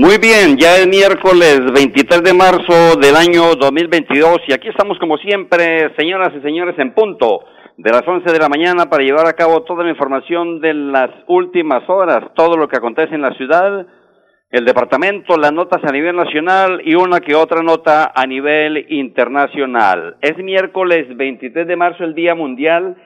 [0.00, 5.18] Muy bien, ya es miércoles 23 de marzo del año 2022 y aquí estamos como
[5.18, 7.44] siempre, señoras y señores, en punto
[7.76, 11.10] de las 11 de la mañana para llevar a cabo toda la información de las
[11.26, 13.86] últimas horas, todo lo que acontece en la ciudad,
[14.50, 20.16] el departamento, las notas a nivel nacional y una que otra nota a nivel internacional.
[20.22, 22.96] Es miércoles 23 de marzo, el Día Mundial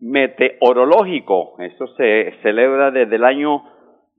[0.00, 1.54] Meteorológico.
[1.60, 3.62] Esto se celebra desde el año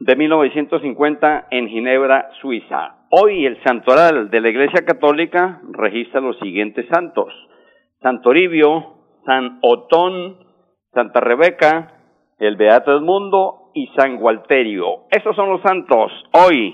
[0.03, 3.05] de 1950 en Ginebra, Suiza.
[3.11, 7.31] Hoy el santoral de la Iglesia Católica registra los siguientes santos.
[8.01, 10.37] Santoribio, San Otón,
[10.91, 11.99] Santa Rebeca,
[12.39, 15.03] el Beato Edmundo y San Gualterio.
[15.11, 16.73] Estos son los santos hoy,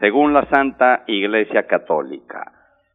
[0.00, 2.50] según la Santa Iglesia Católica.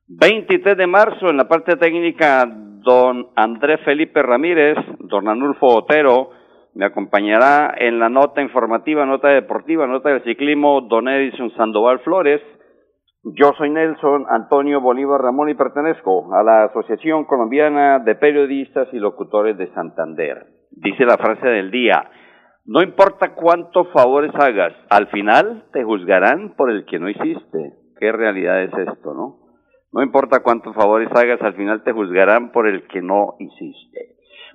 [0.10, 6.41] 23 de marzo, en la parte técnica, don Andrés Felipe Ramírez, don Anulfo Otero,
[6.74, 12.42] me acompañará en la nota informativa, nota deportiva, nota del ciclismo, don Edison Sandoval Flores.
[13.24, 19.00] Yo soy Nelson Antonio Bolívar Ramón y pertenezco a la Asociación Colombiana de Periodistas y
[19.00, 20.46] Locutores de Santander.
[20.72, 22.10] Dice la frase del día,
[22.66, 27.74] no importa cuántos favores hagas, al final te juzgarán por el que no hiciste.
[28.00, 29.40] ¿Qué realidad es esto, no?
[29.92, 34.11] No importa cuántos favores hagas, al final te juzgarán por el que no hiciste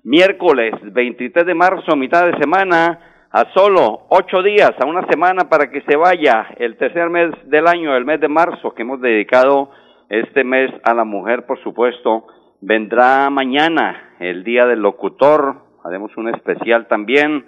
[0.07, 3.01] miércoles 23 de marzo, mitad de semana,
[3.33, 7.67] a solo ocho días, a una semana para que se vaya el tercer mes del
[7.67, 9.71] año, el mes de marzo, que hemos dedicado
[10.09, 12.25] este mes a la mujer, por supuesto.
[12.61, 17.45] Vendrá mañana el Día del Locutor, haremos un especial también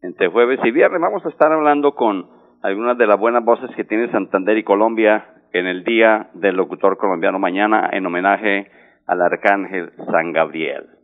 [0.00, 1.02] entre jueves y viernes.
[1.02, 2.26] Vamos a estar hablando con
[2.62, 6.96] algunas de las buenas voces que tiene Santander y Colombia en el Día del Locutor
[6.96, 8.70] Colombiano mañana en homenaje
[9.06, 10.97] al Arcángel San Gabriel.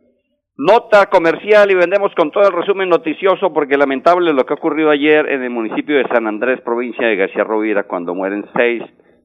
[0.57, 4.89] Nota comercial y vendemos con todo el resumen noticioso porque lamentable lo que ha ocurrido
[4.89, 8.81] ayer en el municipio de San Andrés, provincia de García Rovira, cuando mueren seis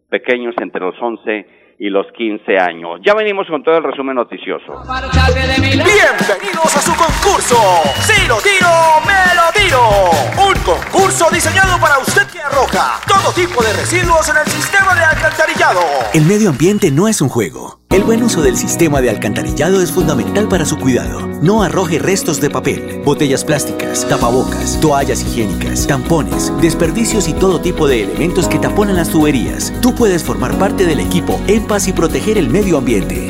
[0.08, 1.46] pequeños entre los once
[1.78, 2.98] y los quince años.
[3.06, 4.82] Ya venimos con todo el resumen noticioso.
[5.62, 7.56] Bienvenidos a su concurso.
[8.02, 8.66] Si lo tiro,
[9.06, 9.86] me lo tiro.
[10.34, 15.04] Un concurso diseñado para usted que arroja todo tipo de residuos en el sistema de
[15.04, 15.80] alcantarillado.
[16.12, 19.90] El medio ambiente no es un juego el buen uso del sistema de alcantarillado es
[19.90, 21.26] fundamental para su cuidado.
[21.42, 27.88] No arroje restos de papel, botellas plásticas, tapabocas, toallas higiénicas, tampones, desperdicios y todo tipo
[27.88, 29.72] de elementos que taponan las tuberías.
[29.82, 33.29] Tú puedes formar parte del equipo En Paz y proteger el medio ambiente.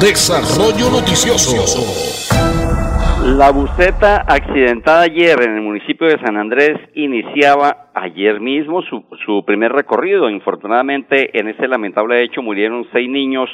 [0.00, 1.56] Desarrollo Noticioso.
[3.36, 9.44] La buceta accidentada ayer en el municipio de San Andrés iniciaba ayer mismo su, su
[9.44, 10.30] primer recorrido.
[10.30, 13.48] Infortunadamente, en ese lamentable hecho murieron seis niños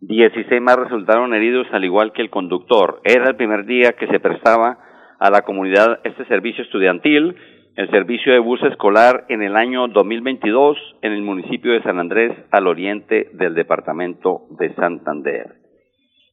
[0.00, 3.00] 16 más resultaron heridos al igual que el conductor.
[3.04, 4.78] Era el primer día que se prestaba
[5.18, 7.36] a la comunidad este servicio estudiantil,
[7.76, 12.32] el servicio de bus escolar en el año 2022 en el municipio de San Andrés
[12.50, 15.59] al oriente del departamento de Santander.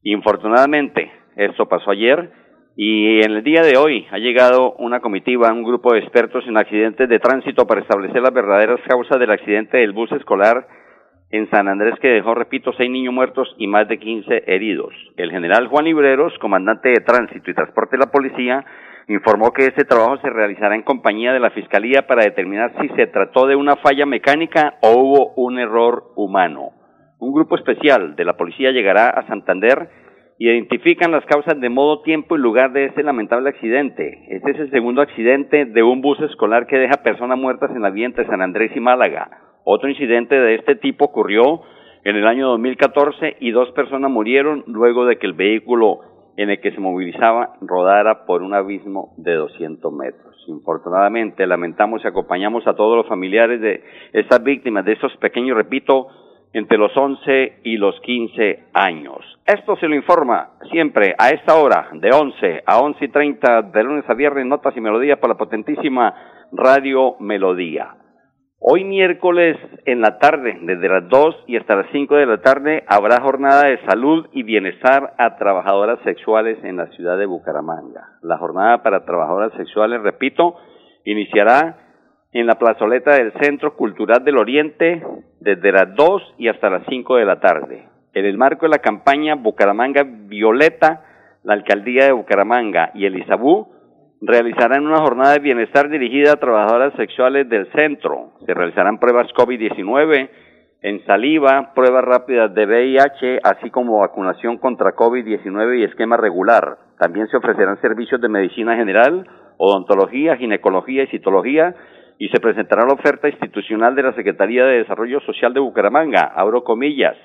[0.10, 2.32] Infortunadamente, esto pasó ayer
[2.78, 6.56] y en el día de hoy ha llegado una comitiva, un grupo de expertos en
[6.56, 10.66] accidentes de tránsito para establecer las verdaderas causas del accidente del bus escolar
[11.30, 14.94] en San Andrés que dejó, repito, seis niños muertos y más de quince heridos.
[15.18, 18.64] El general Juan Libreros, comandante de tránsito y transporte de la policía,
[19.10, 23.08] informó que este trabajo se realizará en compañía de la Fiscalía para determinar si se
[23.08, 26.77] trató de una falla mecánica o hubo un error humano.
[27.20, 29.90] Un grupo especial de la policía llegará a Santander
[30.38, 34.24] y identifican las causas de modo, tiempo y lugar de este lamentable accidente.
[34.30, 37.90] Este es el segundo accidente de un bus escolar que deja personas muertas en la
[37.90, 39.32] vía entre San Andrés y Málaga.
[39.64, 41.62] Otro incidente de este tipo ocurrió
[42.04, 46.02] en el año 2014 y dos personas murieron luego de que el vehículo
[46.38, 50.36] en el que se movilizaba rodara por un abismo de 200 metros.
[50.48, 53.84] Infortunadamente, lamentamos y acompañamos a todos los familiares de
[54.14, 56.10] estas víctimas, de estos pequeños, repito,
[56.54, 59.18] entre los 11 y los 15 años.
[59.46, 63.84] Esto se lo informa siempre a esta hora, de 11 a 11 y 30, de
[63.84, 66.14] lunes a viernes, notas y melodías por la potentísima
[66.52, 67.96] Radio Melodía.
[68.60, 69.56] Hoy miércoles
[69.86, 73.68] en la tarde, desde las 2 y hasta las 5 de la tarde, habrá jornada
[73.68, 78.18] de salud y bienestar a trabajadoras sexuales en la ciudad de Bucaramanga.
[78.24, 80.56] La jornada para trabajadoras sexuales, repito,
[81.06, 81.87] iniciará
[82.32, 85.04] en la plazoleta del Centro Cultural del Oriente
[85.40, 87.88] desde las 2 y hasta las 5 de la tarde.
[88.14, 91.04] En el marco de la campaña Bucaramanga Violeta,
[91.44, 93.68] la Alcaldía de Bucaramanga y el Isabú
[94.22, 98.32] realizarán una jornada de bienestar dirigida a trabajadoras sexuales del centro.
[98.46, 100.30] Se realizarán pruebas COVID-19
[100.82, 106.78] en saliva, pruebas rápidas de VIH, así como vacunación contra COVID-19 y esquema regular.
[107.00, 109.28] También se ofrecerán servicios de medicina general,
[109.58, 111.76] odontología, ginecología y citología
[112.20, 116.64] y se presentará la oferta institucional de la Secretaría de Desarrollo Social de Bucaramanga, abro
[116.64, 117.16] comillas,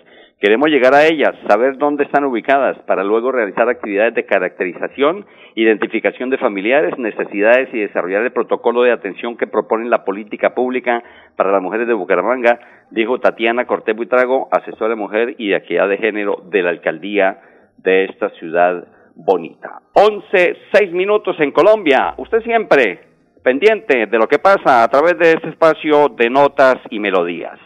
[0.42, 5.24] Queremos llegar a ellas, saber dónde están ubicadas, para luego realizar actividades de caracterización,
[5.54, 11.00] identificación de familiares, necesidades y desarrollar el protocolo de atención que propone la política pública
[11.36, 12.58] para las mujeres de Bucaramanga,
[12.90, 17.38] dijo Tatiana Cortés Buitrago, asesora de mujer y de equidad de género de la alcaldía
[17.76, 19.82] de esta ciudad bonita.
[19.94, 22.14] Once, seis minutos en Colombia.
[22.16, 23.11] Usted siempre
[23.42, 27.58] pendiente de lo que pasa a través de este espacio de notas y melodías.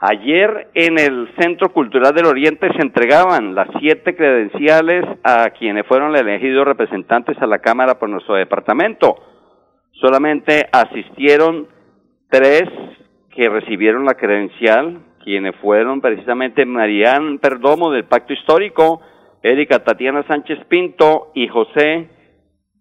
[0.00, 6.14] Ayer en el Centro Cultural del Oriente se entregaban las siete credenciales a quienes fueron
[6.14, 9.16] elegidos representantes a la Cámara por nuestro departamento.
[9.92, 11.66] Solamente asistieron
[12.30, 12.64] tres
[13.34, 19.00] que recibieron la credencial, quienes fueron precisamente Marián Perdomo del Pacto Histórico,
[19.42, 22.08] Erika Tatiana Sánchez Pinto y José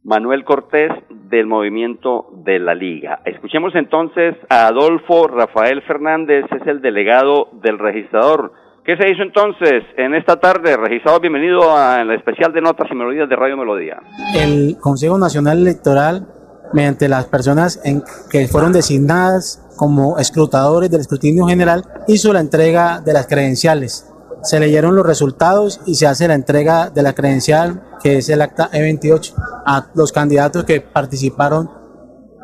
[0.04, 0.92] Manuel Cortés
[1.30, 3.22] del movimiento de la Liga.
[3.26, 8.54] Escuchemos entonces a Adolfo Rafael Fernández, es el delegado del registrador.
[8.86, 10.78] ¿Qué se hizo entonces en esta tarde?
[10.78, 13.98] Registrador, bienvenido al especial de notas y melodías de Radio Melodía.
[14.34, 16.26] El Consejo Nacional Electoral,
[16.72, 18.02] mediante las personas en
[18.32, 24.10] que fueron designadas como escrutadores del escrutinio general, hizo la entrega de las credenciales
[24.44, 28.42] se leyeron los resultados y se hace la entrega de la credencial, que es el
[28.42, 29.34] acta E28,
[29.66, 31.70] a los candidatos que participaron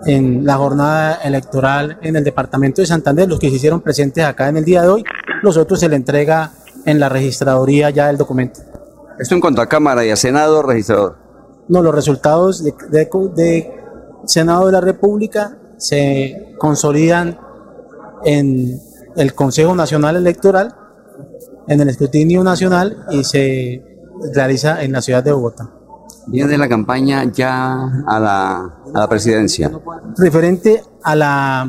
[0.05, 4.49] en la jornada electoral en el departamento de Santander, los que se hicieron presentes acá
[4.49, 5.03] en el día de hoy,
[5.41, 6.51] los otros se le entrega
[6.85, 8.61] en la registraduría ya el documento.
[9.17, 11.17] ¿Esto en cuanto a Cámara y a Senado, registrador?
[11.69, 13.71] No, los resultados de, de
[14.25, 17.39] Senado de la República se consolidan
[18.25, 18.79] en
[19.15, 20.75] el Consejo Nacional Electoral
[21.67, 23.83] en el escrutinio nacional y se
[24.33, 25.69] realiza en la ciudad de Bogotá.
[26.27, 28.55] Viene la campaña ya a la,
[28.93, 29.71] a la presidencia.
[30.17, 31.61] Referente a, la,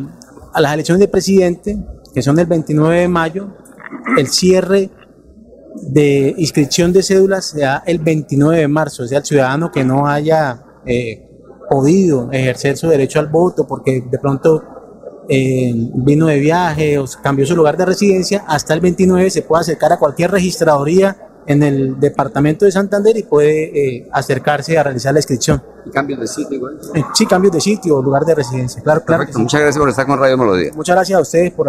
[0.52, 1.78] a las elecciones de presidente,
[2.14, 3.48] que son el 29 de mayo,
[4.16, 4.90] el cierre
[5.82, 9.84] de inscripción de cédulas se da el 29 de marzo, o sea, el ciudadano que
[9.84, 11.28] no haya eh,
[11.68, 14.62] podido ejercer su derecho al voto porque de pronto
[15.28, 19.62] eh, vino de viaje o cambió su lugar de residencia, hasta el 29 se puede
[19.62, 21.16] acercar a cualquier registraduría
[21.46, 25.62] en el departamento de Santander y puede eh, acercarse a realizar la inscripción.
[25.84, 26.78] ¿Y cambios de sitio igual?
[26.94, 29.24] Eh, sí, cambios de sitio o lugar de residencia, claro, claro.
[29.34, 30.72] Muchas gracias por estar con Radio Melodía.
[30.74, 31.68] Muchas gracias a ustedes por...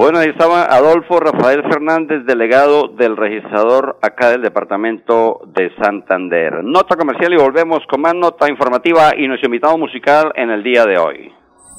[0.00, 6.64] Bueno, ahí estaba Adolfo Rafael Fernández, delegado del registrador acá del departamento de Santander.
[6.64, 10.86] Nota comercial y volvemos con más nota informativa y nuestro invitado musical en el día
[10.86, 11.39] de hoy.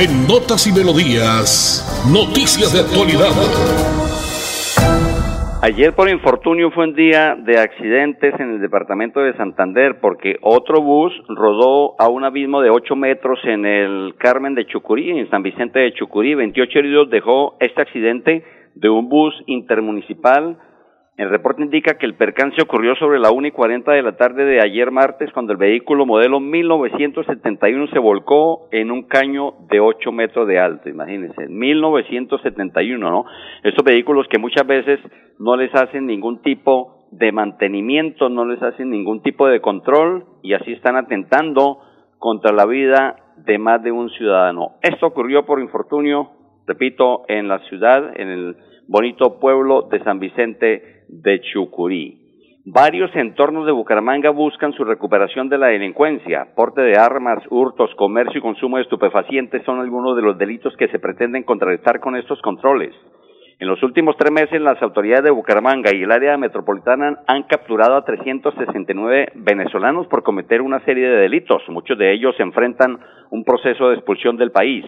[0.00, 3.36] En Notas y Melodías, noticias de actualidad.
[5.60, 10.80] Ayer por infortunio fue un día de accidentes en el departamento de Santander porque otro
[10.80, 15.42] bus rodó a un abismo de 8 metros en el Carmen de Chucurí, en San
[15.42, 16.34] Vicente de Chucurí.
[16.34, 18.42] 28 heridos dejó este accidente
[18.76, 20.56] de un bus intermunicipal
[21.20, 24.44] el reporte indica que el percance ocurrió sobre la 1 y 40 de la tarde
[24.46, 30.12] de ayer martes cuando el vehículo modelo 1971 se volcó en un caño de 8
[30.12, 33.26] metros de alto, imagínense, 1971, ¿no?
[33.62, 34.98] Estos vehículos que muchas veces
[35.38, 40.54] no les hacen ningún tipo de mantenimiento, no les hacen ningún tipo de control y
[40.54, 41.80] así están atentando
[42.18, 44.76] contra la vida de más de un ciudadano.
[44.80, 46.30] Esto ocurrió por infortunio,
[46.66, 48.56] repito, en la ciudad, en el
[48.88, 52.18] bonito pueblo de San Vicente de Chucurí.
[52.64, 56.48] Varios entornos de Bucaramanga buscan su recuperación de la delincuencia.
[56.54, 60.88] Porte de armas, hurtos, comercio y consumo de estupefacientes son algunos de los delitos que
[60.88, 62.94] se pretenden contrarrestar con estos controles.
[63.58, 67.96] En los últimos tres meses, las autoridades de Bucaramanga y el área metropolitana han capturado
[67.96, 71.62] a 369 venezolanos por cometer una serie de delitos.
[71.68, 72.98] Muchos de ellos enfrentan
[73.30, 74.84] un proceso de expulsión del país.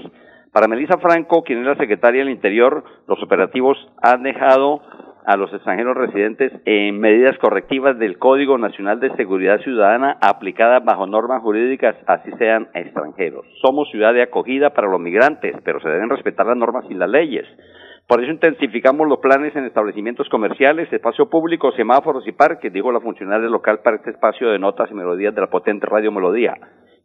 [0.53, 4.83] Para Melissa Franco, quien es la secretaria del Interior, los operativos han dejado
[5.25, 11.07] a los extranjeros residentes en medidas correctivas del Código Nacional de Seguridad Ciudadana aplicadas bajo
[11.07, 13.47] normas jurídicas, así sean extranjeros.
[13.61, 17.09] Somos ciudad de acogida para los migrantes, pero se deben respetar las normas y las
[17.09, 17.47] leyes.
[18.09, 23.01] Por eso intensificamos los planes en establecimientos comerciales, espacio público, semáforos y parques, dijo la
[23.01, 26.55] funcionaria local para este espacio de notas y melodías de la potente Radio Melodía.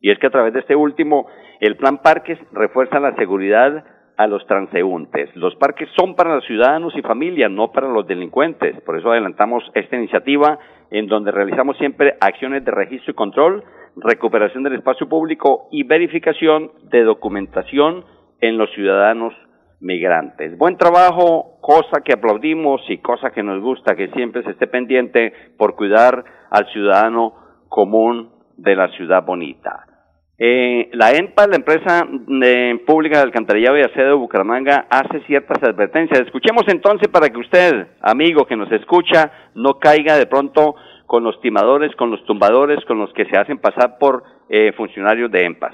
[0.02, 1.28] Y es que a través de este último,
[1.60, 3.84] el plan Parques refuerza la seguridad
[4.18, 5.34] a los transeúntes.
[5.36, 8.82] Los parques son para los ciudadanos y familias, no para los delincuentes.
[8.82, 10.58] Por eso adelantamos esta iniciativa
[10.90, 13.64] en donde realizamos siempre acciones de registro y control,
[13.96, 18.06] recuperación del espacio público y verificación de documentación
[18.42, 19.34] en los ciudadanos
[19.80, 20.58] migrantes.
[20.58, 25.34] Buen trabajo, cosa que aplaudimos y cosa que nos gusta que siempre se esté pendiente
[25.58, 27.34] por cuidar al ciudadano
[27.70, 29.97] común de la ciudad bonita.
[30.40, 32.06] Eh, la EMPA, la empresa
[32.44, 36.22] eh, pública de alcantarillado y aseo de Bucaramanga, hace ciertas advertencias.
[36.22, 40.76] Escuchemos entonces para que usted, amigo que nos escucha, no caiga de pronto
[41.08, 45.32] con los timadores, con los tumbadores, con los que se hacen pasar por eh, funcionarios
[45.32, 45.72] de EMPA.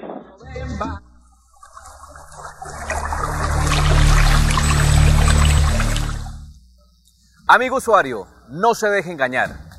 [7.46, 9.73] Amigo usuario, no se deje engañar.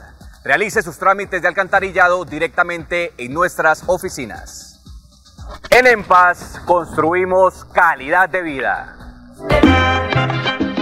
[0.45, 4.77] Realice sus trámites de alcantarillado directamente en nuestras oficinas.
[5.71, 8.95] En EMPAS construimos calidad de vida.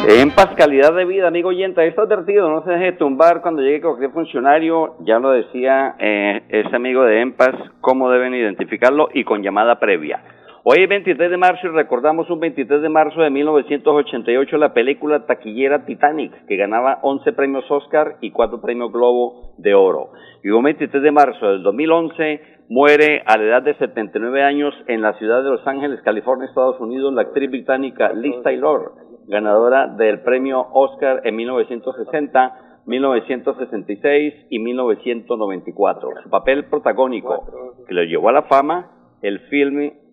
[0.05, 3.79] En paz, calidad de vida, amigo oyente, está advertido, no se deje tumbar cuando llegue
[3.79, 9.43] cualquier funcionario, ya lo decía eh, ese amigo de EMPAS, cómo deben identificarlo y con
[9.43, 10.21] llamada previa.
[10.65, 15.25] Hoy es 23 de marzo y recordamos un 23 de marzo de 1988 la película
[15.25, 20.09] taquillera Titanic, que ganaba 11 premios Oscar y 4 premios Globo de Oro.
[20.43, 25.01] Y un 23 de marzo del 2011 muere a la edad de 79 años en
[25.01, 28.95] la ciudad de Los Ángeles, California, Estados Unidos, la actriz británica Liz Taylor,
[29.27, 36.09] ganadora del premio Oscar en 1960, 1966 y 1994.
[36.21, 40.08] Su papel protagónico que lo llevó a la fama, el filme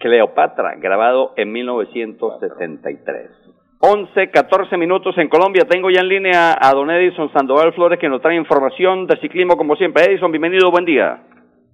[0.00, 3.30] Cleopatra, grabado en 1973.
[3.82, 5.64] 11, 14 minutos en Colombia.
[5.68, 9.56] Tengo ya en línea a don Edison Sandoval Flores que nos trae información de ciclismo
[9.56, 10.04] como siempre.
[10.04, 11.22] Edison, bienvenido, buen día.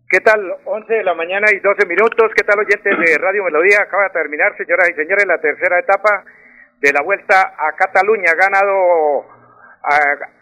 [0.08, 0.40] ¿Qué tal?
[0.64, 2.30] 11 de la mañana y 12 minutos.
[2.36, 3.78] ¿Qué tal, oyentes de Radio Melodía?
[3.82, 6.24] Acaba de terminar, señoras y señores, la tercera etapa
[6.80, 8.34] de la vuelta a Cataluña.
[8.38, 9.35] Ganado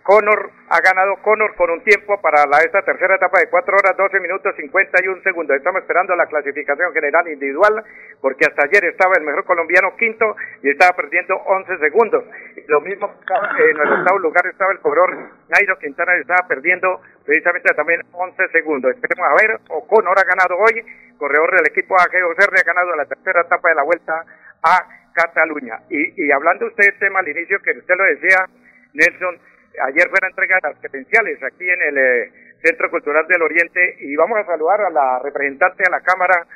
[0.02, 4.20] Conor ha ganado Conor con un tiempo para esta tercera etapa de 4 horas 12
[4.20, 5.56] minutos 51 segundos.
[5.56, 7.84] Estamos esperando la clasificación general individual
[8.22, 12.24] porque hasta ayer estaba el mejor colombiano quinto y estaba perdiendo 11 segundos.
[12.68, 13.12] Lo mismo
[13.58, 15.14] en el octavo lugar estaba el corredor
[15.48, 18.94] Nairo Quintana y estaba perdiendo precisamente también 11 segundos.
[18.94, 20.80] Esperemos a ver, Conor ha ganado hoy,
[21.18, 24.24] corredor del equipo AG2R ha ganado la tercera etapa de la vuelta
[24.62, 25.80] a Cataluña.
[25.90, 28.46] Y, y hablando usted del tema al inicio que usted lo decía,
[28.94, 29.38] Nelson,
[29.82, 32.32] Ayer fueron entregadas las credenciales aquí en el eh,
[32.62, 36.46] Centro Cultural del Oriente y vamos a saludar a la representante de la Cámara,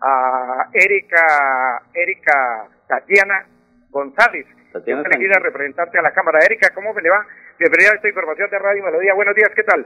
[0.00, 3.46] a Erika, Erika Tatiana
[3.90, 6.38] González, Tatiana elegida representante de la Cámara.
[6.44, 7.26] Erika, ¿cómo me le va?
[7.58, 9.14] Bienvenida a esta información de Radio Melodía.
[9.14, 9.84] Buenos días, ¿qué tal?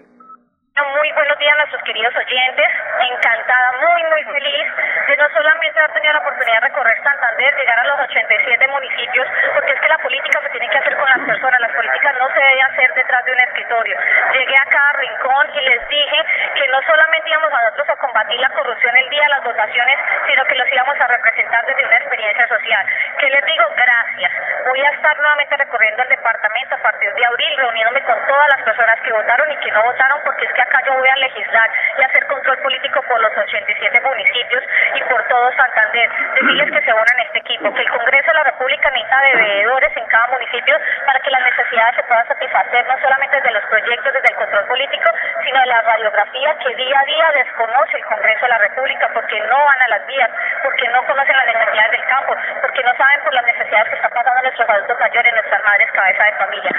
[0.72, 2.68] Muy buenos días a nuestros queridos oyentes.
[3.12, 4.66] Encantada, muy, muy feliz
[5.06, 9.28] de no solamente haber tenido la oportunidad de recorrer Santander, llegar a los 87 municipios,
[9.52, 11.60] porque es que la política se tiene que hacer con las personas.
[11.60, 13.96] Las políticas no se deben hacer detrás de un escritorio.
[14.32, 16.18] Llegué a cada rincón y les dije
[16.56, 19.98] que no solamente íbamos a nosotros a combatir la corrupción el día de las votaciones,
[20.26, 22.86] sino que los íbamos a representar desde una experiencia social.
[23.18, 23.64] ¿Qué les digo?
[23.76, 24.32] Gracias.
[24.64, 27.91] Voy a estar nuevamente recorriendo el departamento a partir de abril, reuniéndome con
[28.32, 31.08] todas las personas que votaron y que no votaron, porque es que acá yo voy
[31.08, 36.08] a legislar y hacer control político por los 87 municipios y por todo Santander.
[36.40, 39.34] Decirles que se unan a este equipo, que el Congreso de la República necesita de
[39.36, 43.64] veedores en cada municipio para que las necesidades se puedan satisfacer no solamente desde los
[43.66, 45.10] proyectos, desde el control político,
[45.44, 49.40] sino de la radiografía que día a día desconoce el Congreso de la República porque
[49.40, 50.30] no van a las vías,
[50.62, 54.10] porque no conocen las necesidades del campo, porque no saben por las necesidades que están
[54.10, 56.72] pasando nuestros adultos mayores, nuestras madres cabeza de familia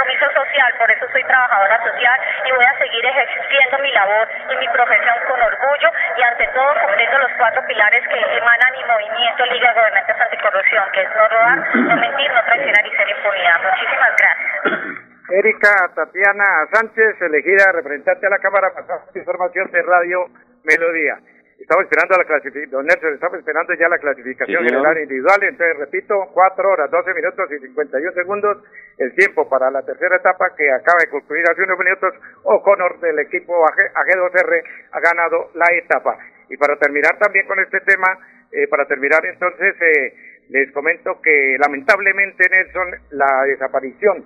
[0.00, 4.56] compromiso social, por eso soy trabajadora social y voy a seguir ejerciendo mi labor y
[4.56, 9.46] mi profesión con orgullo y ante todo cumpliendo los cuatro pilares que emanan mi movimiento
[9.46, 13.60] Liga de Gobernantes Anticorrupción, que es no robar, no mentir, no traicionar y ser impunidad.
[13.62, 15.10] Muchísimas gracias.
[15.40, 20.26] Erika Tatiana Sánchez, elegida representante a la Cámara, pasada información de Radio
[20.64, 21.16] Melodía.
[21.58, 25.40] Estamos esperando la clasificación, don Nelson, estamos esperando ya la clasificación general individual.
[25.40, 28.58] Entonces, repito, 4 horas, 12 minutos y 51 segundos
[28.98, 32.12] el tiempo para la tercera etapa que acaba de concluir hace unos minutos.
[32.44, 36.18] O'Connor del equipo AG2R ha ganado la etapa.
[36.50, 38.12] Y para terminar también con este tema,
[38.52, 40.12] eh, para terminar entonces, eh,
[40.50, 44.24] les comento que lamentablemente, Nelson, la desaparición,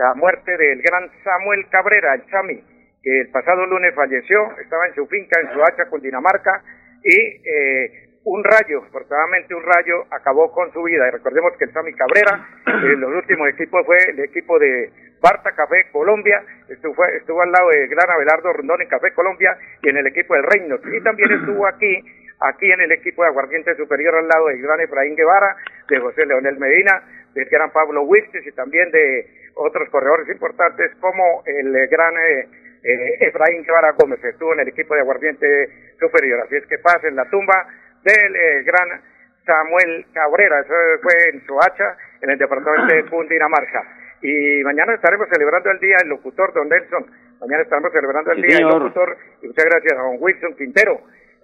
[0.00, 2.56] la muerte del gran Samuel Cabrera, el Chami,
[3.02, 6.62] que el pasado lunes falleció, estaba en su finca, en su hacha, con Dinamarca,
[7.04, 11.06] y eh, un rayo, afortunadamente un rayo, acabó con su vida.
[11.06, 15.52] Y recordemos que el Sami Cabrera, en los últimos equipos fue el equipo de Barta
[15.52, 19.98] Café Colombia, estuvo, estuvo al lado de Gran Abelardo Rondón en Café Colombia y en
[19.98, 20.76] el equipo del Reino.
[20.76, 24.80] Y también estuvo aquí, aquí en el equipo de Aguardiente Superior al lado de Gran
[24.80, 25.56] Efraín Guevara,
[25.88, 27.02] de José Leonel Medina,
[27.34, 32.16] del gran Pablo Huiches y también de otros corredores importantes como el gran...
[32.16, 32.48] Eh,
[32.82, 36.40] eh, Efraín Guevara Gómez estuvo en el equipo de aguardiente superior.
[36.40, 37.66] Así es que pasa en la tumba
[38.02, 39.02] del eh, gran
[39.44, 43.82] Samuel Cabrera, eso fue en Soacha, en el departamento de Cundinamarca.
[44.22, 47.06] Y mañana estaremos celebrando el día del locutor, don Nelson.
[47.40, 49.16] Mañana estaremos celebrando el día del locutor.
[49.42, 51.00] Y muchas gracias a don Wilson Quintero,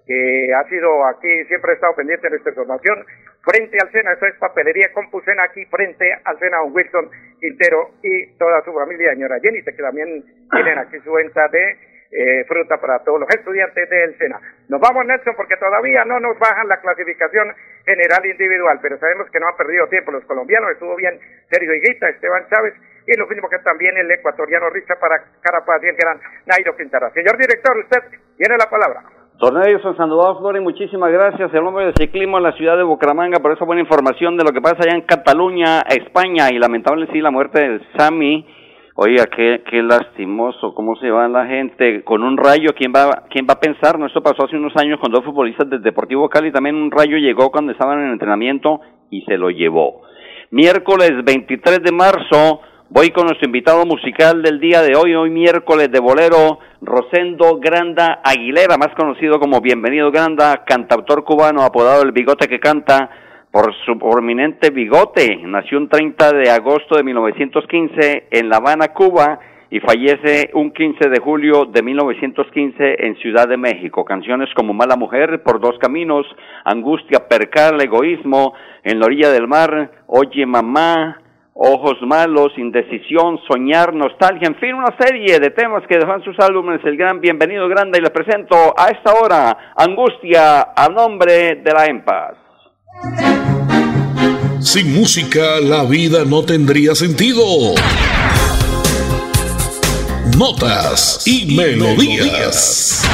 [0.07, 3.05] que ha sido aquí, siempre ha estado pendiente de nuestra información,
[3.43, 8.39] frente al Sena, esto es papelería Compucena aquí frente al Sena, don Wilson Quintero y
[8.39, 11.77] toda su familia, señora Jenny, que también tienen aquí su venta de
[12.11, 14.41] eh, fruta para todos los estudiantes del SENA.
[14.69, 17.53] Nos vamos, Nelson, porque todavía no nos bajan la clasificación
[17.85, 21.19] general individual, pero sabemos que no han perdido tiempo los colombianos, estuvo bien
[21.51, 22.75] Sergio Higuita, Esteban Chávez,
[23.07, 27.11] y lo mismo que también el ecuatoriano Riza para Carapaz y el gran Nairo Quintana.
[27.11, 28.03] Señor director, usted
[28.37, 29.03] tiene la palabra.
[29.39, 31.53] Don Nelson Sandoval Flores, muchísimas gracias.
[31.53, 34.51] El hombre de ciclismo en la ciudad de Bucaramanga por esa buena información de lo
[34.51, 38.47] que pasa allá en Cataluña, España, y lamentable sí la muerte del Sami.
[38.95, 42.71] Oiga, qué, qué lastimoso, cómo se va la gente con un rayo.
[42.75, 43.99] ¿Quién va, quién va a pensar?
[43.99, 46.51] No, esto pasó hace unos años con dos futbolistas del Deportivo Cali.
[46.51, 50.01] También un rayo llegó cuando estaban en entrenamiento y se lo llevó.
[50.51, 55.91] Miércoles 23 de marzo, Voy con nuestro invitado musical del día de hoy, hoy miércoles
[55.91, 62.47] de bolero, Rosendo Granda Aguilera, más conocido como Bienvenido Granda, cantautor cubano apodado El Bigote
[62.47, 63.11] que canta
[63.51, 65.37] por su prominente bigote.
[65.43, 71.09] Nació un 30 de agosto de 1915 en La Habana, Cuba, y fallece un 15
[71.09, 74.05] de julio de 1915 en Ciudad de México.
[74.05, 76.25] Canciones como Mala Mujer, Por Dos Caminos,
[76.65, 81.19] Angustia, Percal, Egoísmo, En la Orilla del Mar, Oye Mamá,
[81.59, 86.81] Ojos Malos, Indecisión, Soñar, Nostalgia, en fin, una serie de temas que dejan sus álbumes
[86.85, 91.87] el gran Bienvenido Grande y les presento a esta hora Angustia a nombre de la
[91.87, 92.37] EMPAS.
[94.61, 97.43] Sin música la vida no tendría sentido.
[100.37, 103.09] Notas y, melodías.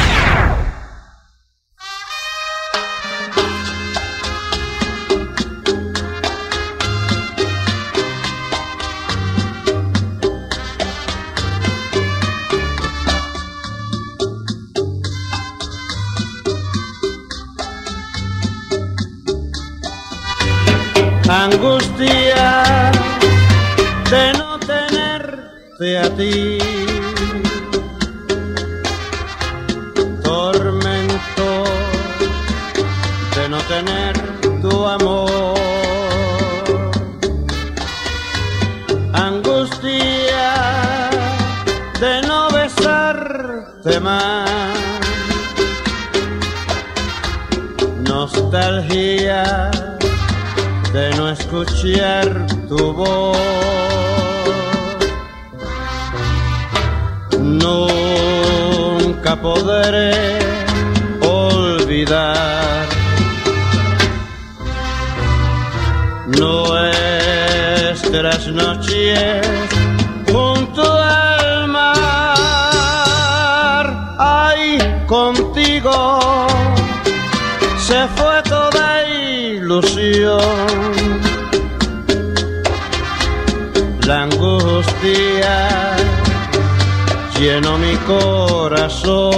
[21.62, 22.90] Angustia
[24.10, 26.58] de no tenerte a ti.
[30.24, 31.50] Tormento
[33.36, 34.14] de no tener
[34.60, 35.54] tu amor.
[39.12, 40.50] Angustia
[42.00, 44.50] de no besarte más.
[48.08, 49.71] Nostalgia
[51.52, 53.36] escuchar tu voz.
[57.38, 60.38] Nunca podré
[61.20, 62.88] olvidar
[66.38, 66.96] nuestras
[68.48, 69.46] noches
[70.32, 73.06] junto al mar.
[74.18, 76.48] Ay, contigo
[77.76, 80.81] se fue toda ilusión
[85.02, 85.96] angustia
[87.38, 89.32] llenó mi corazón.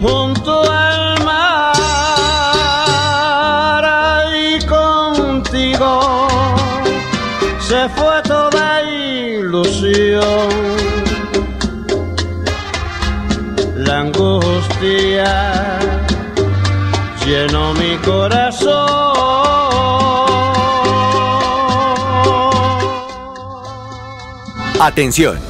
[0.00, 1.74] Junto al mar
[4.36, 6.28] y contigo
[7.60, 10.48] se fue toda ilusión.
[13.76, 15.78] La angustia
[17.24, 19.00] llenó mi corazón.
[24.80, 25.49] Atención,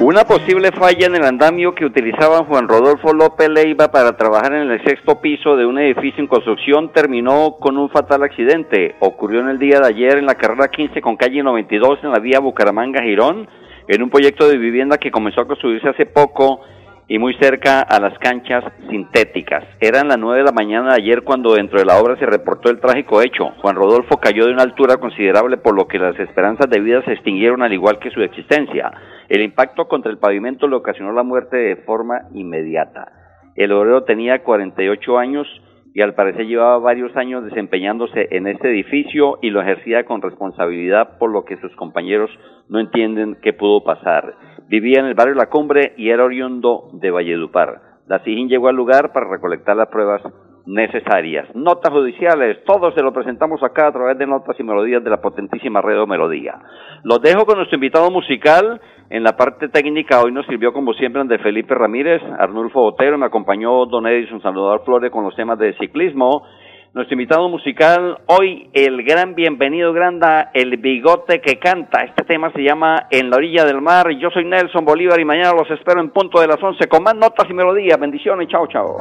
[0.00, 4.70] Una posible falla en el andamio que utilizaba Juan Rodolfo López Leiva para trabajar en
[4.70, 8.96] el sexto piso de un edificio en construcción terminó con un fatal accidente.
[9.00, 12.18] Ocurrió en el día de ayer en la carrera 15 con calle 92 en la
[12.18, 13.46] vía Bucaramanga-Girón,
[13.88, 16.62] en un proyecto de vivienda que comenzó a construirse hace poco
[17.10, 19.64] y muy cerca a las canchas sintéticas.
[19.80, 22.70] Eran las 9 de la mañana de ayer cuando dentro de la obra se reportó
[22.70, 23.46] el trágico hecho.
[23.60, 27.14] Juan Rodolfo cayó de una altura considerable por lo que las esperanzas de vida se
[27.14, 28.92] extinguieron al igual que su existencia.
[29.28, 33.10] El impacto contra el pavimento le ocasionó la muerte de forma inmediata.
[33.56, 35.48] El obrero tenía 48 años
[35.92, 41.18] y al parecer llevaba varios años desempeñándose en este edificio y lo ejercía con responsabilidad
[41.18, 42.30] por lo que sus compañeros
[42.68, 44.36] no entienden qué pudo pasar.
[44.70, 47.80] Vivía en el barrio La Cumbre y era oriundo de Valledupar.
[48.06, 50.22] La SIGIN llegó al lugar para recolectar las pruebas
[50.64, 51.48] necesarias.
[51.56, 55.20] Notas judiciales, todo se lo presentamos acá a través de notas y melodías de la
[55.20, 56.54] potentísima red Melodía.
[57.02, 58.80] Los dejo con nuestro invitado musical.
[59.10, 63.26] En la parte técnica hoy nos sirvió como siempre de Felipe Ramírez, Arnulfo Otero, me
[63.26, 66.44] acompañó Don Edison Salvador Flores con los temas de ciclismo.
[66.92, 72.02] Nuestro invitado musical hoy, el gran bienvenido Granda, el bigote que canta.
[72.02, 74.08] Este tema se llama En la orilla del mar.
[74.20, 77.14] Yo soy Nelson Bolívar y mañana los espero en punto de las 11 con más
[77.14, 77.96] notas y melodías.
[78.00, 78.98] Bendiciones, chao, chao.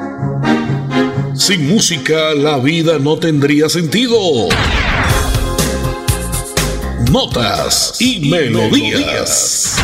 [1.33, 4.19] Sin música la vida no tendría sentido.
[7.11, 9.83] Notas y, melodías.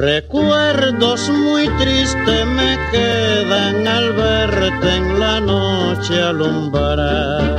[0.00, 7.58] Recuerdos muy tristes me quedan al verte en la noche alumbrar.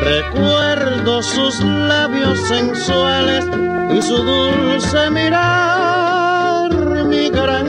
[0.00, 3.44] Recuerdo sus labios sensuales
[3.98, 6.70] y su dulce mirar,
[7.06, 7.68] mi gran